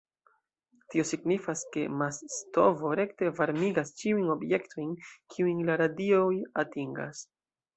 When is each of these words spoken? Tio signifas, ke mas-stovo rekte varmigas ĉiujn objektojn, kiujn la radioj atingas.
Tio 0.93 1.03
signifas, 1.09 1.61
ke 1.75 1.83
mas-stovo 1.99 2.95
rekte 3.01 3.29
varmigas 3.41 3.93
ĉiujn 4.01 4.33
objektojn, 4.37 4.91
kiujn 5.35 5.63
la 5.71 5.77
radioj 5.83 6.27
atingas. 6.65 7.23